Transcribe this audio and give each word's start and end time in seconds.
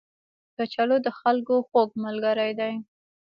کچالو 0.55 0.97
د 1.05 1.07
خلکو 1.19 1.53
خوږ 1.67 1.89
ملګری 2.03 2.51
دی 2.59 2.73